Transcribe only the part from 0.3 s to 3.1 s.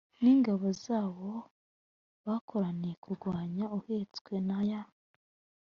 ingabo zabo bakoraniye